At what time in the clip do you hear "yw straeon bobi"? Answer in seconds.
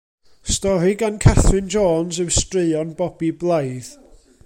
2.23-3.29